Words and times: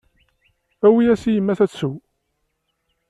Awi-yas 0.85 1.23
i 1.29 1.31
yemma-s 1.31 1.59
ad 1.65 1.69
tsew. 1.71 1.93